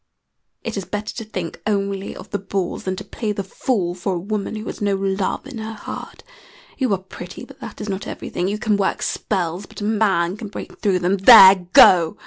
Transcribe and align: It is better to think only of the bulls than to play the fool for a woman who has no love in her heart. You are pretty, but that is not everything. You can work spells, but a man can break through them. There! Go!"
It 0.63 0.77
is 0.77 0.85
better 0.85 1.13
to 1.13 1.23
think 1.23 1.61
only 1.67 2.15
of 2.15 2.31
the 2.31 2.39
bulls 2.39 2.85
than 2.85 2.95
to 2.95 3.03
play 3.03 3.31
the 3.33 3.43
fool 3.43 3.93
for 3.93 4.15
a 4.15 4.19
woman 4.19 4.55
who 4.55 4.65
has 4.65 4.81
no 4.81 4.95
love 4.95 5.45
in 5.45 5.59
her 5.59 5.73
heart. 5.75 6.23
You 6.79 6.91
are 6.93 6.97
pretty, 6.97 7.45
but 7.45 7.59
that 7.59 7.79
is 7.79 7.87
not 7.87 8.07
everything. 8.07 8.47
You 8.47 8.57
can 8.57 8.77
work 8.77 9.03
spells, 9.03 9.67
but 9.67 9.81
a 9.81 9.83
man 9.83 10.37
can 10.37 10.47
break 10.47 10.79
through 10.79 10.97
them. 10.97 11.17
There! 11.17 11.67
Go!" 11.73 12.17